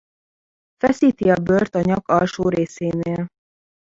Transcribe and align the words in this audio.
Feszíti 0.77 1.29
a 1.29 1.35
bőrt 1.43 1.75
a 1.75 1.81
nyak 1.81 2.07
alsó 2.07 2.49
részénél. 2.49 3.25